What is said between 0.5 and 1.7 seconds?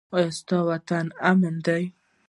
وطن امن